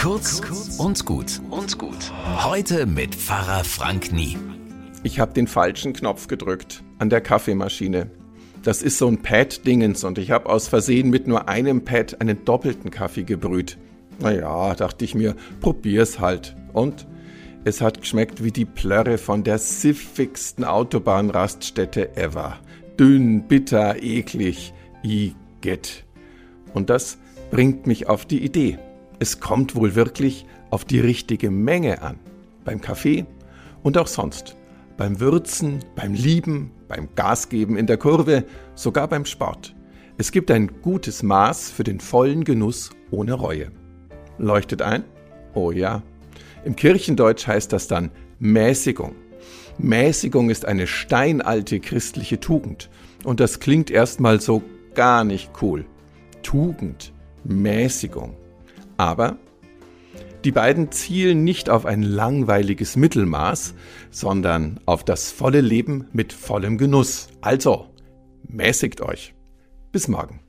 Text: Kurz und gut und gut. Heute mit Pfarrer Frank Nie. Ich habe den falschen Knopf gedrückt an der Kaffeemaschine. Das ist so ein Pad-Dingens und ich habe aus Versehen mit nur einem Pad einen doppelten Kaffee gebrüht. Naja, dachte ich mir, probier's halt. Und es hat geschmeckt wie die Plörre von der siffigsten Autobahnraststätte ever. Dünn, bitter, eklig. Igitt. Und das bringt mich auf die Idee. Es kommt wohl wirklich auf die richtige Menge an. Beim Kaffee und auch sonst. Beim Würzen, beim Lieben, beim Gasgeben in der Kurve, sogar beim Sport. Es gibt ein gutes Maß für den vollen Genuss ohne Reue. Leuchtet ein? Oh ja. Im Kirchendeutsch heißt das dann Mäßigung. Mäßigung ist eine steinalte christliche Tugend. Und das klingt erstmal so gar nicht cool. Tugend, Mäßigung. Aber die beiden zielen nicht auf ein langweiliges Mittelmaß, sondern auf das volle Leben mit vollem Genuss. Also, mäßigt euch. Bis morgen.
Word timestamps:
Kurz 0.00 0.40
und 0.78 1.04
gut 1.04 1.42
und 1.50 1.76
gut. 1.76 2.10
Heute 2.42 2.86
mit 2.86 3.14
Pfarrer 3.14 3.64
Frank 3.64 4.12
Nie. 4.12 4.38
Ich 5.02 5.20
habe 5.20 5.34
den 5.34 5.46
falschen 5.46 5.92
Knopf 5.92 6.26
gedrückt 6.26 6.82
an 6.98 7.10
der 7.10 7.20
Kaffeemaschine. 7.20 8.10
Das 8.62 8.80
ist 8.80 8.96
so 8.96 9.08
ein 9.08 9.20
Pad-Dingens 9.20 10.04
und 10.04 10.16
ich 10.16 10.30
habe 10.30 10.48
aus 10.48 10.68
Versehen 10.68 11.10
mit 11.10 11.26
nur 11.26 11.50
einem 11.50 11.84
Pad 11.84 12.18
einen 12.22 12.46
doppelten 12.46 12.90
Kaffee 12.90 13.24
gebrüht. 13.24 13.76
Naja, 14.20 14.74
dachte 14.74 15.04
ich 15.04 15.14
mir, 15.14 15.36
probier's 15.60 16.18
halt. 16.18 16.56
Und 16.72 17.06
es 17.64 17.82
hat 17.82 18.00
geschmeckt 18.00 18.42
wie 18.42 18.52
die 18.52 18.64
Plörre 18.64 19.18
von 19.18 19.44
der 19.44 19.58
siffigsten 19.58 20.64
Autobahnraststätte 20.64 22.16
ever. 22.16 22.58
Dünn, 22.98 23.46
bitter, 23.48 24.02
eklig. 24.02 24.72
Igitt. 25.02 26.06
Und 26.72 26.88
das 26.88 27.18
bringt 27.50 27.86
mich 27.86 28.08
auf 28.08 28.24
die 28.24 28.42
Idee. 28.42 28.78
Es 29.22 29.38
kommt 29.38 29.76
wohl 29.76 29.94
wirklich 29.94 30.46
auf 30.70 30.86
die 30.86 30.98
richtige 30.98 31.50
Menge 31.50 32.00
an. 32.00 32.18
Beim 32.64 32.80
Kaffee 32.80 33.26
und 33.82 33.98
auch 33.98 34.06
sonst. 34.06 34.56
Beim 34.96 35.20
Würzen, 35.20 35.80
beim 35.94 36.14
Lieben, 36.14 36.70
beim 36.88 37.10
Gasgeben 37.16 37.76
in 37.76 37.86
der 37.86 37.98
Kurve, 37.98 38.44
sogar 38.74 39.08
beim 39.08 39.26
Sport. 39.26 39.76
Es 40.16 40.32
gibt 40.32 40.50
ein 40.50 40.80
gutes 40.80 41.22
Maß 41.22 41.70
für 41.70 41.84
den 41.84 42.00
vollen 42.00 42.44
Genuss 42.44 42.90
ohne 43.10 43.34
Reue. 43.34 43.70
Leuchtet 44.38 44.80
ein? 44.80 45.04
Oh 45.52 45.70
ja. 45.70 46.02
Im 46.64 46.74
Kirchendeutsch 46.74 47.46
heißt 47.46 47.74
das 47.74 47.88
dann 47.88 48.10
Mäßigung. 48.38 49.14
Mäßigung 49.76 50.48
ist 50.48 50.64
eine 50.64 50.86
steinalte 50.86 51.78
christliche 51.80 52.40
Tugend. 52.40 52.88
Und 53.24 53.40
das 53.40 53.60
klingt 53.60 53.90
erstmal 53.90 54.40
so 54.40 54.62
gar 54.94 55.24
nicht 55.24 55.50
cool. 55.60 55.84
Tugend, 56.42 57.12
Mäßigung. 57.44 58.39
Aber 59.00 59.38
die 60.44 60.52
beiden 60.52 60.92
zielen 60.92 61.42
nicht 61.42 61.70
auf 61.70 61.86
ein 61.86 62.02
langweiliges 62.02 62.96
Mittelmaß, 62.96 63.72
sondern 64.10 64.78
auf 64.84 65.04
das 65.04 65.30
volle 65.30 65.62
Leben 65.62 66.08
mit 66.12 66.34
vollem 66.34 66.76
Genuss. 66.76 67.28
Also, 67.40 67.86
mäßigt 68.46 69.00
euch. 69.00 69.34
Bis 69.90 70.06
morgen. 70.06 70.40